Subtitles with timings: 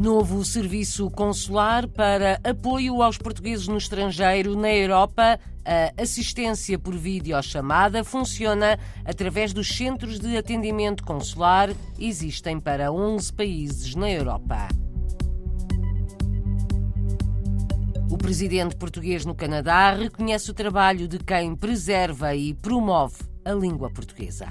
[0.00, 5.38] Novo serviço consular para apoio aos portugueses no estrangeiro na Europa.
[5.62, 11.68] A assistência por videochamada funciona através dos centros de atendimento consular.
[11.98, 14.68] Existem para 11 países na Europa.
[18.10, 23.90] O presidente português no Canadá reconhece o trabalho de quem preserva e promove a língua
[23.90, 24.48] portuguesa.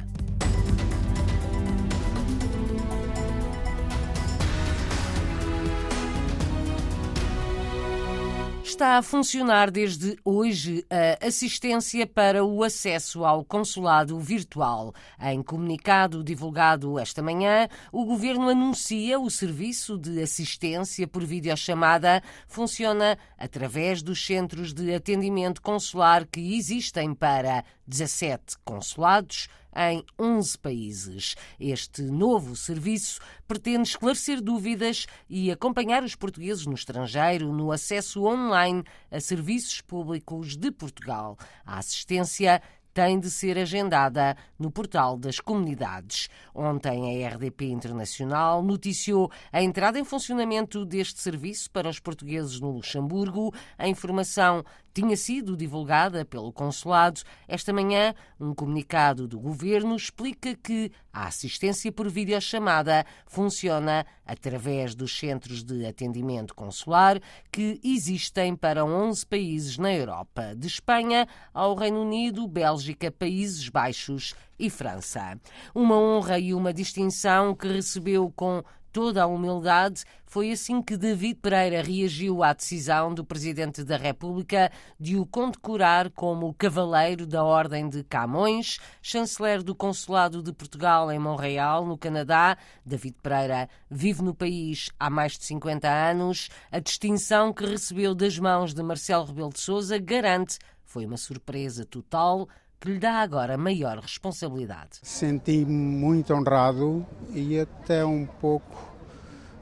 [8.70, 14.94] Está a funcionar desde hoje a assistência para o acesso ao consulado virtual.
[15.20, 23.18] Em comunicado divulgado esta manhã, o governo anuncia o serviço de assistência por videochamada funciona
[23.40, 31.36] através dos centros de atendimento consular que existem para 17 consulados em 11 países.
[31.60, 38.84] Este novo serviço pretende esclarecer dúvidas e acompanhar os portugueses no estrangeiro no acesso online
[39.12, 41.38] a serviços públicos de Portugal.
[41.66, 42.62] A assistência
[42.94, 46.28] tem de ser agendada no portal das comunidades.
[46.54, 52.72] Ontem, a RDP Internacional noticiou a entrada em funcionamento deste serviço para os portugueses no
[52.72, 53.54] Luxemburgo.
[53.78, 54.64] A informação
[55.00, 57.22] tinha sido divulgada pelo consulado.
[57.48, 65.18] Esta manhã, um comunicado do governo explica que a assistência por videochamada funciona através dos
[65.18, 67.18] centros de atendimento consular
[67.50, 74.36] que existem para 11 países na Europa, de Espanha ao Reino Unido, Bélgica, Países Baixos
[74.60, 75.40] e França.
[75.74, 78.62] Uma honra e uma distinção que recebeu com
[78.92, 84.72] toda a humildade, foi assim que David Pereira reagiu à decisão do Presidente da República
[85.00, 91.18] de o condecorar como Cavaleiro da Ordem de Camões, chanceler do Consulado de Portugal em
[91.18, 92.58] Montreal, no Canadá.
[92.86, 96.50] David Pereira vive no país há mais de 50 anos.
[96.72, 101.86] A distinção que recebeu das mãos de Marcelo Rebelo de Sousa garante foi uma surpresa
[101.86, 102.48] total
[102.80, 105.00] que lhe dá agora maior responsabilidade.
[105.04, 108.90] Senti-me muito honrado e até um pouco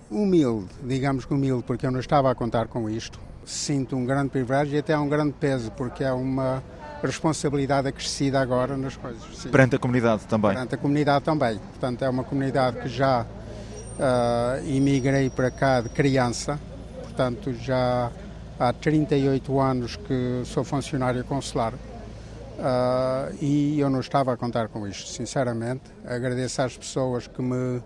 [0.09, 3.19] humilde, digamos que humilde, porque eu não estava a contar com isto.
[3.43, 6.61] Sinto um grande privilégio e até um grande peso, porque é uma
[7.01, 9.23] responsabilidade acrescida agora nas coisas.
[9.37, 9.49] Sim.
[9.49, 10.51] Perante a comunidade também?
[10.51, 11.57] Perante a comunidade também.
[11.57, 16.59] Portanto, é uma comunidade que já uh, imigrei para cá de criança,
[17.01, 18.11] portanto, já
[18.59, 21.73] há 38 anos que sou funcionário consular.
[22.57, 25.83] Uh, e eu não estava a contar com isto, sinceramente.
[26.03, 27.81] Agradeço às pessoas que me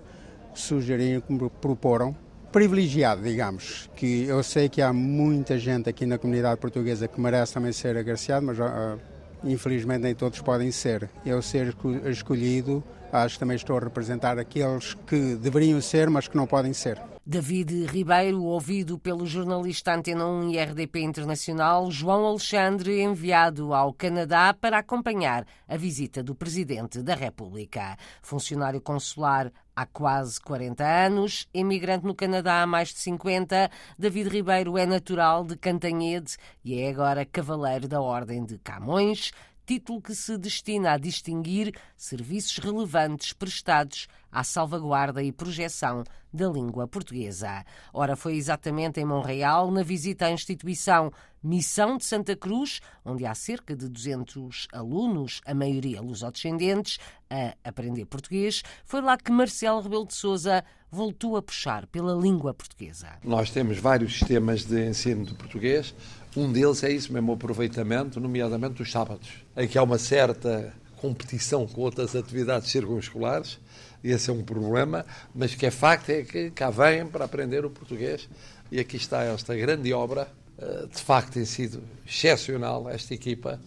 [0.54, 2.16] sugeriram, que me proporam.
[2.52, 7.54] Privilegiado, digamos, que eu sei que há muita gente aqui na comunidade portuguesa que merece
[7.54, 9.00] também ser agraciado, mas uh,
[9.44, 11.10] infelizmente nem todos podem ser.
[11.26, 16.36] Eu ser escolhido, acho que também estou a representar aqueles que deveriam ser, mas que
[16.36, 17.11] não podem ser.
[17.24, 24.56] David Ribeiro, ouvido pelo jornalista Antena 1 e RDP Internacional, João Alexandre, enviado ao Canadá
[24.56, 27.96] para acompanhar a visita do Presidente da República.
[28.24, 34.76] Funcionário consular há quase 40 anos, emigrante no Canadá há mais de 50, David Ribeiro
[34.76, 39.32] é natural de Cantanhede e é agora cavaleiro da Ordem de Camões,
[39.72, 46.90] título que se destina a distinguir serviços relevantes prestados à salvaguarda e projeção da língua
[46.90, 47.64] portuguesa.
[47.94, 51.10] Ora, foi exatamente em Montreal, na visita à instituição
[51.42, 57.00] Missão de Santa Cruz, onde há cerca de 200 alunos, a maioria lusodescendentes,
[57.30, 62.54] a aprender português, foi lá que Marcelo Rebelo de Sousa voltou a puxar pela língua
[62.54, 63.08] portuguesa.
[63.24, 65.96] Nós temos vários sistemas de ensino de português,
[66.36, 70.74] um deles é isso mesmo, o aproveitamento, nomeadamente os sábados, em que há uma certa
[70.98, 73.60] competição com outras atividades circunscolares,
[74.04, 77.70] esse é um problema, mas que é facto é que cá vêm para aprender o
[77.70, 78.28] português.
[78.72, 80.28] E aqui está esta grande obra,
[80.58, 83.60] eh, de facto tem sido excepcional esta equipa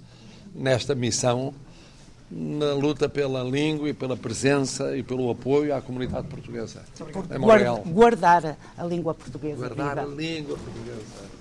[0.55, 1.55] nesta missão
[2.31, 6.82] na luta pela língua e pela presença e pelo apoio à comunidade portuguesa.
[6.97, 7.26] Por
[7.87, 9.56] guardar a língua portuguesa.
[9.56, 10.03] Guardar viva.
[10.03, 11.35] a língua portuguesa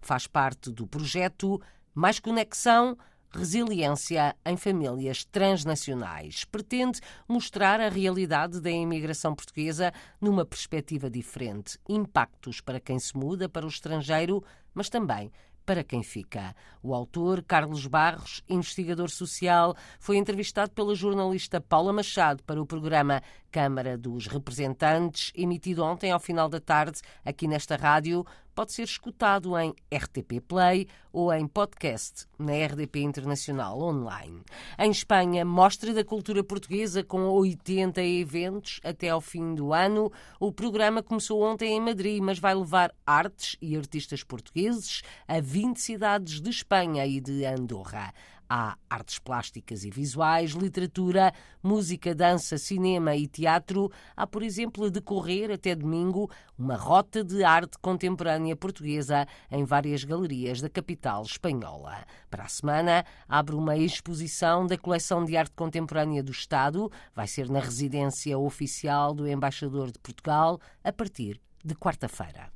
[0.01, 1.61] Faz parte do projeto
[1.93, 2.97] Mais conexão,
[3.31, 6.45] resiliência em famílias transnacionais.
[6.45, 11.77] Pretende mostrar a realidade da imigração portuguesa numa perspectiva diferente.
[11.87, 15.31] Impactos para quem se muda para o estrangeiro, mas também
[15.65, 16.55] para quem fica.
[16.81, 23.21] O autor, Carlos Barros, investigador social, foi entrevistado pela jornalista Paula Machado para o programa
[23.55, 28.25] Câmara dos Representantes, emitido ontem ao final da tarde aqui nesta rádio.
[28.53, 34.41] Pode ser escutado em RTP Play ou em podcast na RDP Internacional Online.
[34.77, 40.11] Em Espanha, Mostra da Cultura Portuguesa com 80 eventos até ao fim do ano.
[40.37, 45.77] O programa começou ontem em Madrid, mas vai levar artes e artistas portugueses a 20
[45.79, 48.13] cidades de Espanha e de Andorra.
[48.49, 51.33] Há artes plásticas e visuais, literatura,
[51.63, 53.91] música, dança, cinema e teatro.
[54.15, 60.03] Há, por exemplo, a decorrer até domingo uma rota de arte contemporânea portuguesa em várias
[60.03, 62.05] galerias da capital espanhola.
[62.29, 66.91] Para a semana, abre uma exposição da coleção de arte contemporânea do Estado.
[67.15, 72.51] Vai ser na residência oficial do embaixador de Portugal a partir de quarta-feira.